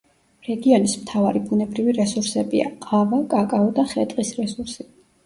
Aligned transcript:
რეგიონის 0.45 0.93
მთავარი 1.01 1.41
ბუნებრივი 1.51 1.93
რესურსებია: 1.97 2.71
ყავა, 2.87 3.21
კაკაო 3.35 3.69
და 3.77 3.87
ხე-ტყის 3.93 4.33
რესურსი. 4.39 4.89